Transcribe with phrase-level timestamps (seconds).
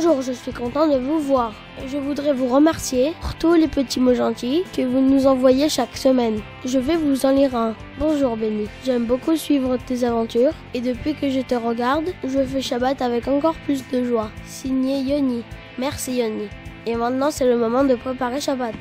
[0.00, 1.52] Bonjour, je suis content de vous voir.
[1.88, 5.96] Je voudrais vous remercier pour tous les petits mots gentils que vous nous envoyez chaque
[5.96, 6.40] semaine.
[6.64, 7.74] Je vais vous en lire un.
[7.98, 12.60] Bonjour Benny, j'aime beaucoup suivre tes aventures et depuis que je te regarde, je fais
[12.60, 14.30] Shabbat avec encore plus de joie.
[14.46, 15.42] Signé Yoni.
[15.80, 16.46] Merci Yoni.
[16.86, 18.74] Et maintenant c'est le moment de préparer Shabbat.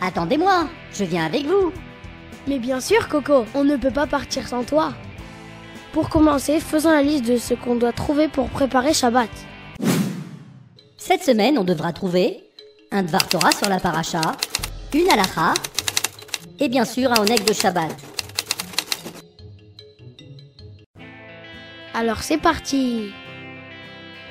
[0.00, 1.72] Attendez-moi, je viens avec vous.
[2.46, 4.92] Mais bien sûr Coco, on ne peut pas partir sans toi.
[5.92, 9.28] Pour commencer, faisons la liste de ce qu'on doit trouver pour préparer Shabbat.
[10.96, 12.42] Cette semaine, on devra trouver
[12.90, 14.22] un Dvar Torah sur la paracha,
[14.94, 15.52] une halacha
[16.58, 17.94] et bien sûr un oneg de Shabbat.
[21.92, 23.10] Alors c'est parti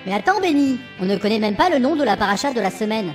[0.07, 2.71] Mais attends Benny, on ne connaît même pas le nom de la paracha de la
[2.71, 3.13] semaine.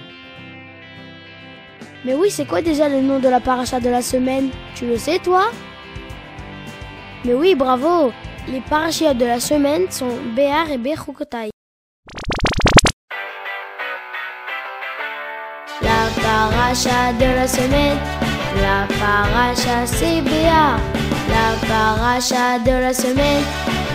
[2.05, 4.51] Mais oui, c'est quoi déjà le nom de la paracha de la semaine?
[4.77, 5.51] Tu le sais toi?
[7.25, 8.13] Mais oui, bravo
[8.49, 11.51] Les parachas de la semaine sont Béar et Bechukotai.
[15.83, 17.99] La paracha de la semaine,
[18.61, 20.79] la paracha c'est Béar.
[21.29, 23.43] La paracha de la semaine,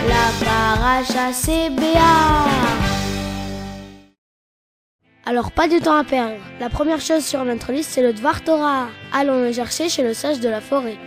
[0.06, 2.46] la paracha c'est Béar.
[5.24, 6.36] Alors pas de temps à perdre.
[6.60, 8.88] La première chose sur notre liste c'est le Dvar Torah.
[9.14, 10.98] Allons le chercher chez le sage de la forêt.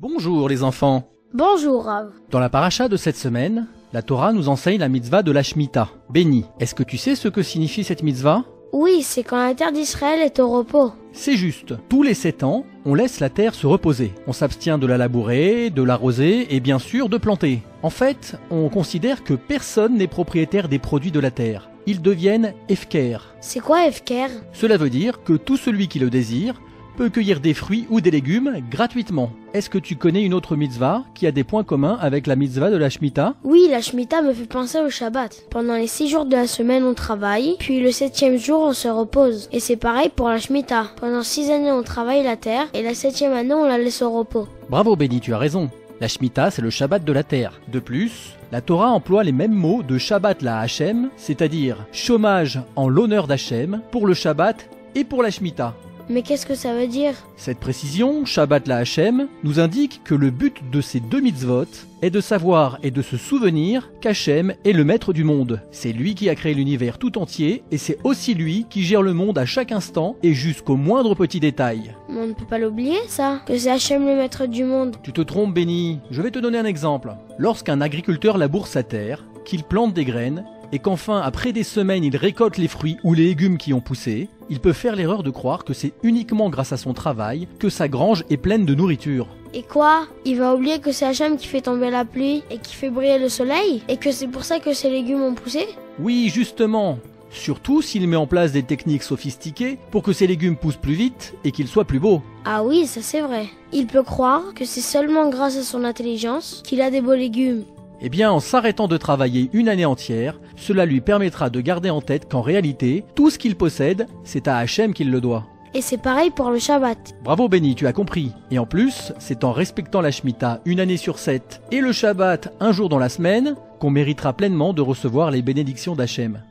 [0.00, 1.08] Bonjour les enfants.
[1.34, 2.10] Bonjour Rav.
[2.32, 5.88] Dans la paracha de cette semaine, la Torah nous enseigne la mitzvah de la Shemitah.
[6.10, 8.42] Béni, est-ce que tu sais ce que signifie cette mitzvah?
[8.72, 10.90] Oui, c'est quand la terre d'Israël est au repos.
[11.12, 11.74] C'est juste.
[11.88, 14.12] Tous les sept ans, on laisse la terre se reposer.
[14.26, 17.62] On s'abstient de la labourer, de l'arroser et bien sûr de planter.
[17.84, 21.70] En fait, on considère que personne n'est propriétaire des produits de la terre.
[21.86, 23.18] Ils deviennent efker.
[23.40, 24.26] C'est quoi Efker?
[24.52, 26.60] Cela veut dire que tout celui qui le désire
[26.96, 29.30] peut cueillir des fruits ou des légumes gratuitement.
[29.52, 32.70] Est-ce que tu connais une autre mitzvah qui a des points communs avec la mitzvah
[32.70, 35.46] de la Shemitah Oui, la Shemitah me fait penser au Shabbat.
[35.50, 38.88] Pendant les six jours de la semaine, on travaille, puis le septième jour, on se
[38.88, 39.48] repose.
[39.52, 40.88] Et c'est pareil pour la Shemitah.
[41.00, 44.10] Pendant six années, on travaille la terre, et la septième année, on la laisse au
[44.10, 44.48] repos.
[44.70, 45.70] Bravo Béni, tu as raison.
[46.00, 47.60] La Shemitah, c'est le Shabbat de la terre.
[47.68, 52.88] De plus, la Torah emploie les mêmes mots de Shabbat la Hachem, c'est-à-dire chômage en
[52.88, 55.74] l'honneur d'Hachem, pour le Shabbat et pour la Shemitah.
[56.08, 60.30] Mais qu'est-ce que ça veut dire Cette précision, Shabbat la Hachem, nous indique que le
[60.30, 61.64] but de ces deux mitzvot
[62.02, 65.62] est de savoir et de se souvenir qu'Hachem est le maître du monde.
[65.70, 69.14] C'est lui qui a créé l'univers tout entier et c'est aussi lui qui gère le
[69.14, 71.94] monde à chaque instant et jusqu'au moindre petit détail.
[72.10, 73.40] Mais On ne peut pas l'oublier, ça.
[73.46, 74.96] Que c'est Hachem le maître du monde.
[75.02, 76.00] Tu te trompes, Béni.
[76.10, 77.14] Je vais te donner un exemple.
[77.38, 82.16] Lorsqu'un agriculteur laboure sa terre, qu'il plante des graines, et qu'enfin, après des semaines, il
[82.16, 85.64] récolte les fruits ou les légumes qui ont poussé, il peut faire l'erreur de croire
[85.64, 89.28] que c'est uniquement grâce à son travail que sa grange est pleine de nourriture.
[89.54, 90.08] Et quoi?
[90.24, 93.20] Il va oublier que c'est Hachem qui fait tomber la pluie et qui fait briller
[93.20, 93.84] le soleil?
[93.88, 95.64] Et que c'est pour ça que ces légumes ont poussé?
[96.00, 96.98] Oui, justement.
[97.30, 101.34] Surtout s'il met en place des techniques sophistiquées pour que ses légumes poussent plus vite
[101.44, 102.20] et qu'ils soient plus beaux.
[102.44, 103.46] Ah oui, ça c'est vrai.
[103.72, 107.64] Il peut croire que c'est seulement grâce à son intelligence qu'il a des beaux légumes.
[108.00, 112.00] Eh bien, en s'arrêtant de travailler une année entière, cela lui permettra de garder en
[112.00, 115.44] tête qu'en réalité, tout ce qu'il possède, c'est à Hachem qu'il le doit.
[115.76, 117.14] Et c'est pareil pour le Shabbat.
[117.24, 118.30] Bravo Benny, tu as compris.
[118.52, 122.54] Et en plus, c'est en respectant la Shemitah une année sur sept et le Shabbat
[122.60, 126.42] un jour dans la semaine qu'on méritera pleinement de recevoir les bénédictions d'Hachem.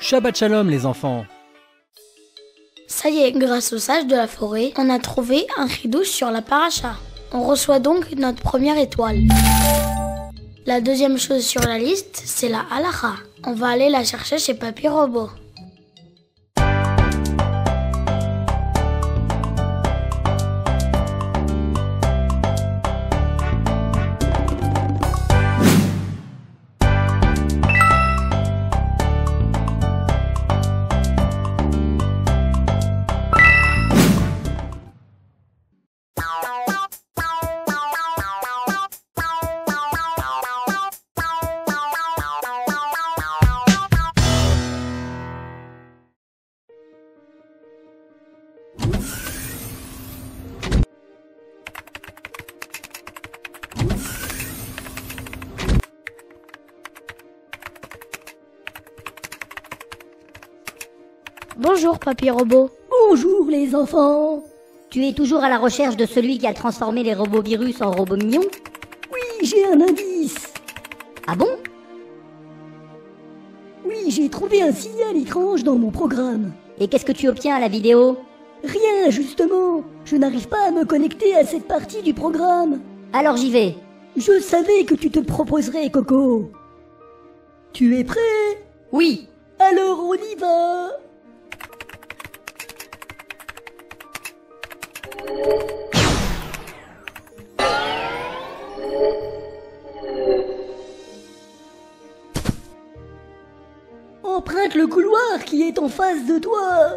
[0.00, 1.24] Shabbat Shalom les enfants
[2.88, 6.32] Ça y est, grâce au sage de la forêt, on a trouvé un ridouche sur
[6.32, 6.96] la paracha.
[7.32, 9.20] On reçoit donc notre première étoile.
[10.66, 13.14] La deuxième chose sur la liste, c'est la halacha.
[13.44, 15.30] On va aller la chercher chez Papy Robot.
[61.82, 62.68] Bonjour Papy Robot.
[63.08, 64.44] Bonjour les enfants.
[64.90, 67.90] Tu es toujours à la recherche de celui qui a transformé les robots virus en
[67.90, 68.44] robots mignons
[69.10, 70.52] Oui, j'ai un indice.
[71.26, 71.48] Ah bon
[73.86, 76.52] Oui, j'ai trouvé un signal étrange dans mon programme.
[76.78, 78.18] Et qu'est-ce que tu obtiens à la vidéo
[78.62, 79.82] Rien, justement.
[80.04, 82.80] Je n'arrive pas à me connecter à cette partie du programme.
[83.14, 83.74] Alors j'y vais.
[84.18, 86.50] Je savais que tu te proposerais, Coco.
[87.72, 88.18] Tu es prêt?
[88.92, 89.28] Oui.
[89.58, 90.90] Alors on y va.
[104.22, 106.96] Emprunte le couloir qui est en face de toi.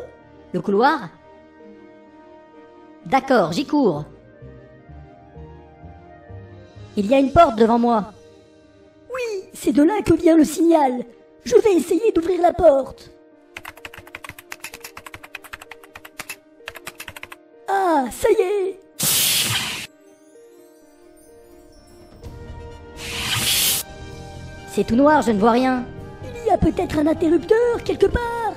[0.54, 1.10] Le couloir?
[3.06, 4.06] D'accord, j'y cours.
[6.96, 8.14] Il y a une porte devant moi.
[9.14, 11.04] Oui, c'est de là que vient le signal.
[11.44, 13.13] Je vais essayer d'ouvrir la porte.
[18.22, 18.80] Ça y est
[24.70, 25.86] C'est tout noir, je ne vois rien.
[26.24, 28.54] Il y a peut-être un interrupteur quelque part.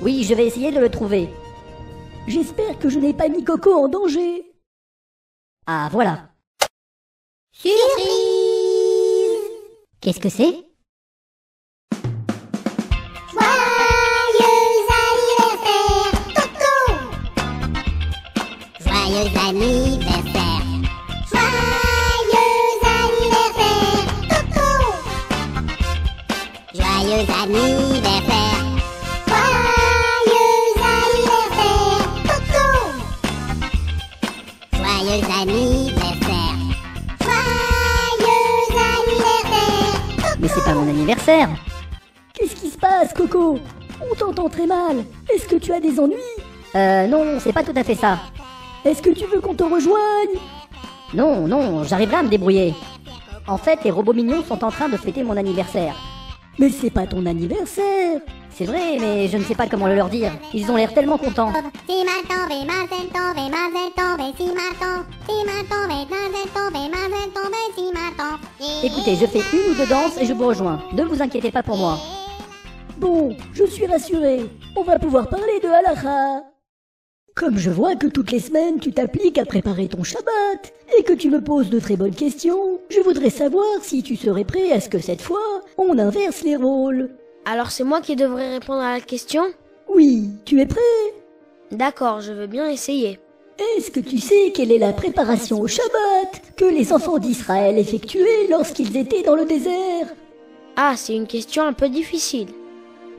[0.00, 1.28] Oui, je vais essayer de le trouver.
[2.28, 4.44] J'espère que je n'ai pas mis Coco en danger.
[5.66, 6.28] Ah, voilà.
[7.52, 7.72] Surprise
[10.00, 10.71] Qu'est-ce que c'est?
[19.22, 20.62] Joyeux anniversaire.
[21.30, 24.68] Joyeux anniversaire, Toto
[26.74, 28.58] Joyeux anniversaire.
[29.28, 32.66] Joyeux anniversaire, Toto
[34.72, 36.58] Joyeux anniversaire.
[37.20, 38.66] Joyeux
[38.98, 39.94] anniversaire,
[40.40, 41.48] Mais c'est pas mon anniversaire.
[42.34, 43.60] Qu'est-ce qui se passe, Coco?
[44.00, 45.04] On t'entend très mal.
[45.32, 46.16] Est-ce que tu as des ennuis?
[46.74, 48.18] Euh, non, c'est pas tout à fait ça.
[48.84, 50.38] Est-ce que tu veux qu'on te rejoigne?
[51.14, 52.74] Non, non, j'arriverai à me débrouiller.
[53.46, 55.94] En fait, les robots mignons sont en train de fêter mon anniversaire.
[56.58, 58.20] Mais c'est pas ton anniversaire.
[58.50, 60.32] C'est vrai, mais je ne sais pas comment le leur dire.
[60.52, 61.52] Ils ont l'air tellement contents.
[68.82, 70.82] Écoutez, je fais une ou deux danses et je vous rejoins.
[70.92, 71.98] Ne vous inquiétez pas pour moi.
[72.98, 74.50] Bon, je suis rassuré.
[74.76, 76.51] On va pouvoir parler de halakha.
[77.34, 81.14] Comme je vois que toutes les semaines tu t'appliques à préparer ton Shabbat et que
[81.14, 84.80] tu me poses de très bonnes questions, je voudrais savoir si tu serais prêt à
[84.80, 87.10] ce que cette fois on inverse les rôles.
[87.46, 89.44] Alors c'est moi qui devrais répondre à la question?
[89.88, 90.80] Oui, tu es prêt?
[91.70, 93.18] D'accord, je veux bien essayer.
[93.76, 98.48] Est-ce que tu sais quelle est la préparation au Shabbat que les enfants d'Israël effectuaient
[98.50, 100.08] lorsqu'ils étaient dans le désert?
[100.76, 102.48] Ah, c'est une question un peu difficile.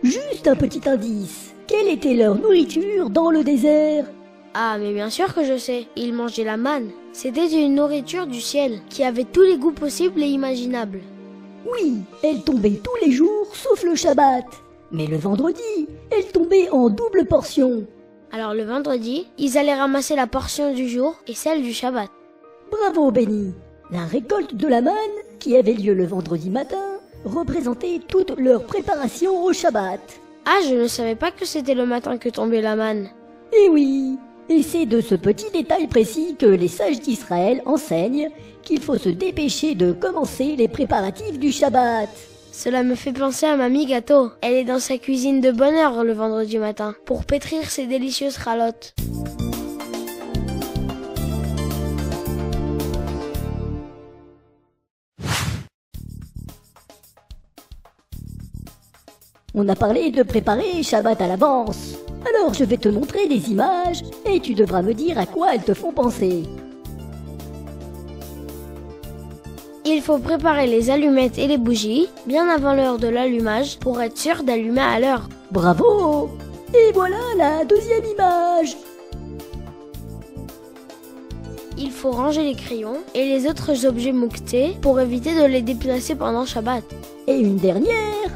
[0.04, 1.53] Juste un petit indice.
[1.74, 4.06] Quelle était leur nourriture dans le désert
[4.54, 5.88] Ah, mais bien sûr que je sais.
[5.96, 6.92] Ils mangeaient la manne.
[7.14, 11.00] C'était une nourriture du ciel qui avait tous les goûts possibles et imaginables.
[11.66, 14.46] Oui, elle tombait tous les jours sauf le Shabbat.
[14.92, 17.88] Mais le vendredi, elle tombait en double portion.
[18.32, 22.12] Alors le vendredi, ils allaient ramasser la portion du jour et celle du Shabbat.
[22.70, 23.52] Bravo Benny
[23.90, 24.94] La récolte de la manne,
[25.40, 30.20] qui avait lieu le vendredi matin, représentait toute leur préparation au Shabbat.
[30.46, 33.10] Ah, je ne savais pas que c'était le matin que tombait la manne.
[33.54, 34.18] Eh oui
[34.50, 38.30] Et c'est de ce petit détail précis que les sages d'Israël enseignent
[38.62, 42.10] qu'il faut se dépêcher de commencer les préparatifs du Shabbat.
[42.52, 44.32] Cela me fait penser à Mamie Gâteau.
[44.42, 48.38] Elle est dans sa cuisine de bonne heure le vendredi matin pour pétrir ses délicieuses
[48.38, 48.94] ralottes.
[59.56, 61.96] On a parlé de préparer Shabbat à l'avance.
[62.28, 65.64] Alors je vais te montrer des images et tu devras me dire à quoi elles
[65.64, 66.42] te font penser.
[69.86, 74.18] Il faut préparer les allumettes et les bougies bien avant l'heure de l'allumage pour être
[74.18, 75.30] sûr d'allumer à l'heure.
[75.52, 76.32] Bravo
[76.74, 78.76] Et voilà la deuxième image
[81.78, 86.16] Il faut ranger les crayons et les autres objets moquetés pour éviter de les déplacer
[86.16, 86.84] pendant Shabbat.
[87.28, 88.32] Et une dernière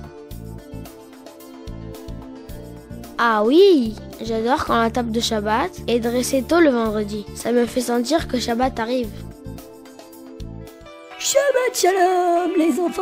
[3.19, 7.25] Ah oui J'adore quand la table de Shabbat est dressée tôt le vendredi.
[7.33, 9.09] Ça me fait sentir que Shabbat arrive.
[11.17, 13.01] Shabbat Shalom les enfants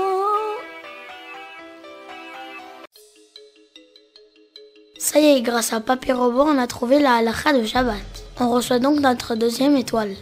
[4.98, 7.98] Ça y est, grâce à Papy Robot, on a trouvé la halakha de Shabbat.
[8.40, 10.16] On reçoit donc notre deuxième étoile.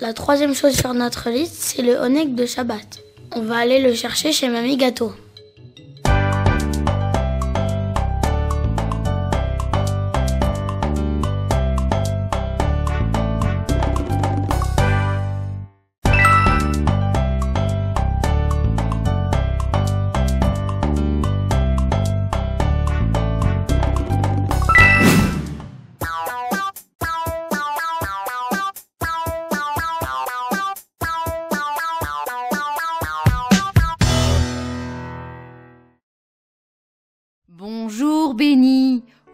[0.00, 3.00] La troisième chose sur notre liste, c'est le onek de Shabbat.
[3.34, 5.12] On va aller le chercher chez Mamie Gâteau.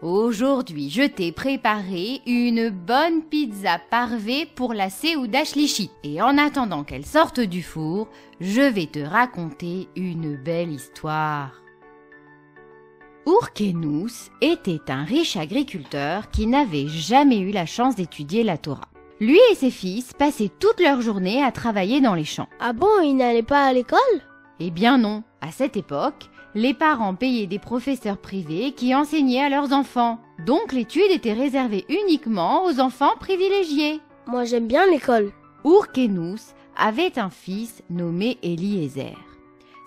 [0.01, 5.89] Aujourd'hui, je t'ai préparé une bonne pizza parvée pour la Seouda Shlichit.
[6.03, 11.51] Et en attendant qu'elle sorte du four, je vais te raconter une belle histoire.
[13.25, 18.89] Urkenous était un riche agriculteur qui n'avait jamais eu la chance d'étudier la Torah.
[19.19, 22.49] Lui et ses fils passaient toute leur journée à travailler dans les champs.
[22.59, 23.99] Ah bon, il n'allait pas à l'école?
[24.59, 29.49] Eh bien non, à cette époque, les parents payaient des professeurs privés qui enseignaient à
[29.49, 30.19] leurs enfants.
[30.45, 33.99] Donc l'étude était réservée uniquement aux enfants privilégiés.
[34.27, 35.31] Moi j'aime bien l'école.
[35.65, 39.17] Urkenous avait un fils nommé Eliezer.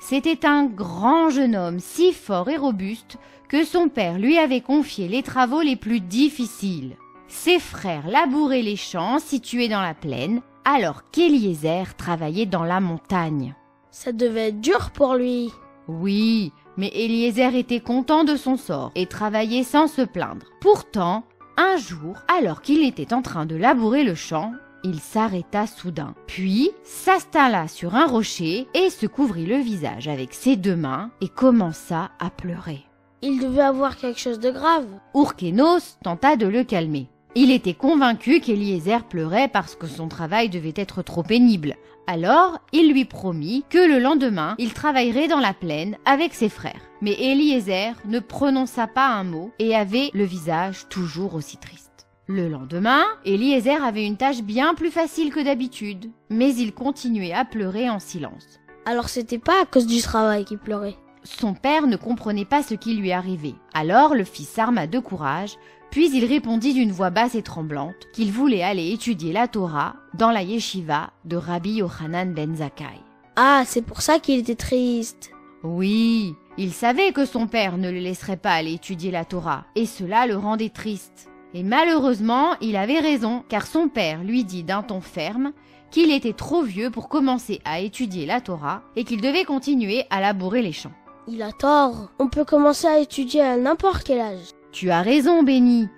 [0.00, 3.18] C'était un grand jeune homme si fort et robuste
[3.48, 6.96] que son père lui avait confié les travaux les plus difficiles.
[7.28, 13.54] Ses frères labouraient les champs situés dans la plaine, alors qu'Eliezer travaillait dans la montagne.
[13.90, 15.50] Ça devait être dur pour lui.
[15.88, 20.46] Oui, mais Eliezer était content de son sort et travaillait sans se plaindre.
[20.60, 21.24] Pourtant,
[21.56, 24.52] un jour, alors qu'il était en train de labourer le champ,
[24.84, 30.56] il s'arrêta soudain, puis s'installa sur un rocher et se couvrit le visage avec ses
[30.56, 32.84] deux mains et commença à pleurer.
[33.22, 34.86] Il devait avoir quelque chose de grave.
[35.14, 37.08] Urkenos tenta de le calmer.
[37.34, 41.76] Il était convaincu qu'Eliezer pleurait parce que son travail devait être trop pénible.
[42.08, 46.80] Alors, il lui promit que le lendemain, il travaillerait dans la plaine avec ses frères.
[47.00, 52.06] Mais Eliezer ne prononça pas un mot et avait le visage toujours aussi triste.
[52.28, 57.44] Le lendemain, Eliezer avait une tâche bien plus facile que d'habitude, mais il continuait à
[57.44, 58.60] pleurer en silence.
[58.84, 60.96] Alors c'était pas à cause du travail qu'il pleurait.
[61.24, 63.56] Son père ne comprenait pas ce qui lui arrivait.
[63.74, 65.56] Alors le fils s'arma de courage,
[65.96, 70.30] puis il répondit d'une voix basse et tremblante qu'il voulait aller étudier la Torah dans
[70.30, 73.00] la yeshiva de Rabbi Yochanan ben Zakkai.
[73.34, 75.30] Ah, c'est pour ça qu'il était triste.
[75.64, 79.86] Oui, il savait que son père ne le laisserait pas aller étudier la Torah, et
[79.86, 81.30] cela le rendait triste.
[81.54, 85.52] Et malheureusement, il avait raison, car son père lui dit d'un ton ferme
[85.90, 90.20] qu'il était trop vieux pour commencer à étudier la Torah et qu'il devait continuer à
[90.20, 90.92] labourer les champs.
[91.26, 92.10] Il a tort.
[92.18, 94.55] On peut commencer à étudier à n'importe quel âge.
[94.78, 95.88] Tu as raison, Béni.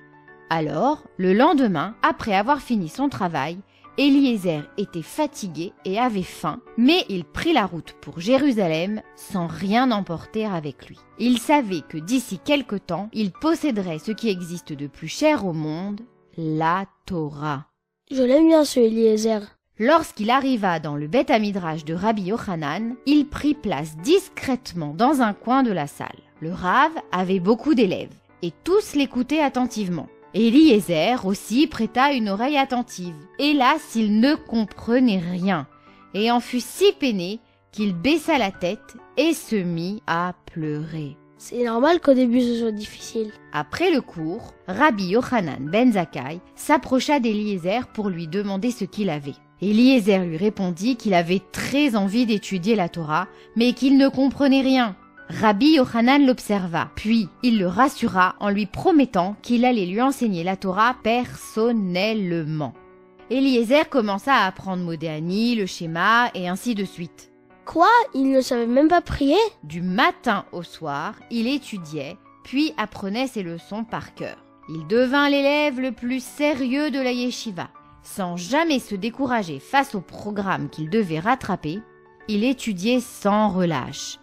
[0.51, 3.59] Alors, le lendemain, après avoir fini son travail,
[3.99, 9.91] Eliezer était fatigué et avait faim, mais il prit la route pour Jérusalem sans rien
[9.91, 10.97] emporter avec lui.
[11.19, 15.53] Il savait que d'ici quelque temps, il posséderait ce qui existe de plus cher au
[15.53, 16.03] monde,
[16.37, 17.67] la Torah.
[18.13, 19.41] Je l'aime bien ce Eliezer.
[19.81, 25.33] Lorsqu'il arriva dans le Beth Amidrash de Rabbi Yochanan, il prit place discrètement dans un
[25.33, 26.21] coin de la salle.
[26.41, 30.09] Le Rav avait beaucoup d'élèves et tous l'écoutaient attentivement.
[30.35, 33.17] Eliezer aussi prêta une oreille attentive.
[33.39, 35.67] Hélas, il ne comprenait rien
[36.15, 37.41] et en fut si peiné
[37.73, 41.17] qu'il baissa la tête et se mit à pleurer.
[41.37, 43.31] C'est normal qu'au début ce soit difficile.
[43.53, 49.37] Après le cours, Rabbi Yochanan ben Zakkai s'approcha d'Eliezer pour lui demander ce qu'il avait.
[49.63, 54.97] Eliezer lui répondit qu'il avait très envie d'étudier la Torah, mais qu'il ne comprenait rien.
[55.31, 60.57] Rabbi Yochanan l'observa, puis il le rassura en lui promettant qu'il allait lui enseigner la
[60.57, 62.73] Torah personnellement.
[63.31, 67.31] Eliezer commença à apprendre Modéani, le schéma et ainsi de suite.
[67.67, 67.91] Quoi?
[68.15, 69.37] Il ne savait même pas prier?
[69.65, 74.39] Du matin au soir, il étudiait, puis apprenait ses leçons par cœur.
[74.71, 77.69] Il devint l'élève le plus sérieux de la yeshiva.
[78.03, 81.81] Sans jamais se décourager face au programme qu'il devait rattraper,
[82.29, 84.19] il étudiait sans relâche.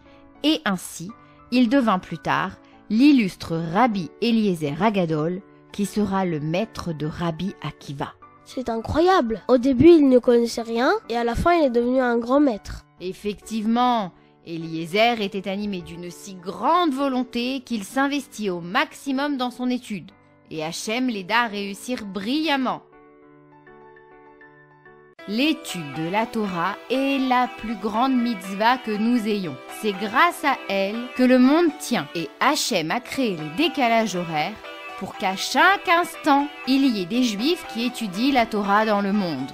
[0.45, 1.09] Et ainsi,
[1.51, 2.51] il devint plus tard
[2.91, 5.41] l'illustre Rabbi Eliezer Agadol,
[5.73, 8.13] qui sera le maître de Rabbi Akiva.
[8.45, 9.41] C'est incroyable.
[9.47, 12.39] Au début, il ne connaissait rien et à la fin, il est devenu un grand
[12.39, 12.85] maître.
[13.01, 14.11] Effectivement,
[14.45, 20.11] Eliezer était animé d'une si grande volonté qu'il s'investit au maximum dans son étude.
[20.51, 22.83] Et Hachem l'aida à réussir brillamment.
[25.27, 29.55] L'étude de la Torah est la plus grande mitzvah que nous ayons.
[29.81, 34.53] C'est grâce à elle que le monde tient et Hachem a créé les décalages horaires
[34.99, 39.13] pour qu'à chaque instant, il y ait des juifs qui étudient la Torah dans le
[39.13, 39.49] monde.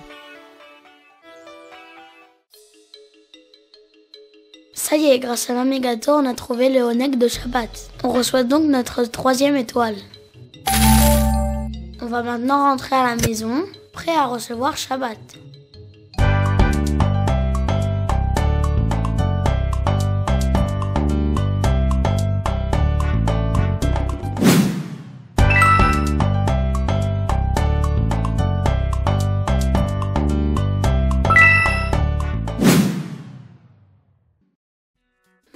[4.74, 7.92] Ça y est, grâce à l'Amégator, on a trouvé le Honek de Shabbat.
[8.04, 9.96] On reçoit donc notre troisième étoile.
[12.01, 13.63] On va maintenant rentrer à la maison,
[13.94, 15.18] prêt à recevoir Shabbat.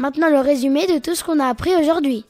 [0.05, 2.25] Maintenant le résumé de tout ce qu'on a appris aujourd'hui.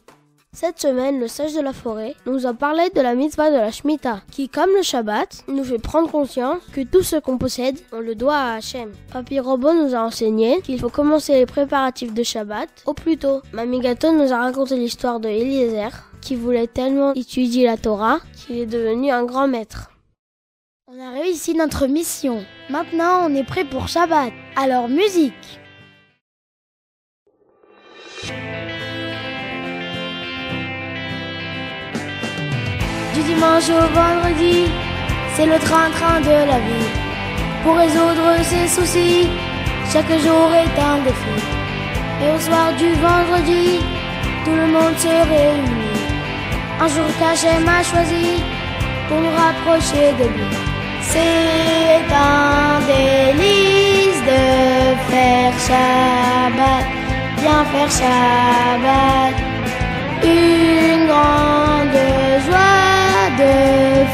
[0.54, 3.70] Cette semaine, le sage de la forêt nous a parlé de la mitzvah de la
[3.70, 8.00] Shemitah, qui, comme le Shabbat, nous fait prendre conscience que tout ce qu'on possède, on
[8.00, 8.94] le doit à Hachem.
[9.12, 13.42] Papy Robot nous a enseigné qu'il faut commencer les préparatifs de Shabbat au plus tôt.
[13.52, 15.92] Mamie Gâteau nous a raconté l'histoire de Eliezer,
[16.22, 19.92] qui voulait tellement étudier la Torah qu'il est devenu un grand maître.
[20.88, 22.46] On a réussi notre mission.
[22.70, 24.32] Maintenant, on est prêt pour Shabbat.
[24.56, 25.60] Alors, musique
[33.26, 34.72] dimanche au vendredi,
[35.36, 36.90] c'est le train-train de la vie.
[37.64, 39.28] Pour résoudre ses soucis,
[39.92, 41.38] chaque jour est un défi.
[42.22, 43.80] Et au soir du vendredi,
[44.44, 46.00] tout le monde se réunit.
[46.80, 48.44] Un jour qu'Hachem m'a choisi
[49.08, 50.52] pour nous rapprocher de lui.
[51.02, 54.44] C'est un délice de
[55.10, 56.86] faire Shabbat,
[57.42, 59.55] bien faire Shabbat.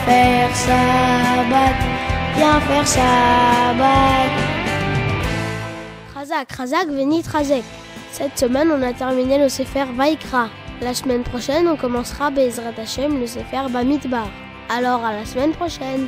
[0.05, 1.75] Faire Shabbat,
[2.35, 4.31] bien faire Shabbat.
[6.15, 7.63] Razak, Razak, Venit Razek.
[8.11, 10.49] Cette semaine, on a terminé le Sefer Vaikra.
[10.81, 14.27] La semaine prochaine, on commencera Bezrat Hashem, le Sefer Bamidbar.
[14.69, 16.07] Alors à la semaine prochaine